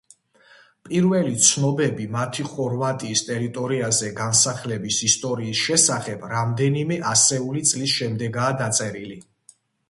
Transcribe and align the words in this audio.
პირველი 0.87 1.33
ცნობები 1.47 2.07
მათი 2.15 2.45
ხორვატიის 2.53 3.21
ტერიტორიაზე 3.27 4.09
განსახლების 4.21 4.97
ისტორიის 5.09 5.61
შესახებ 5.69 6.25
რამდენიმე 6.33 6.99
ასეული 7.13 7.63
წლის 7.75 7.95
შემდეგაა 8.01 8.57
დაწერილი. 8.65 9.21